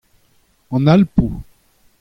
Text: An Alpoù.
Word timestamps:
An 0.75 0.87
Alpoù. 0.93 1.29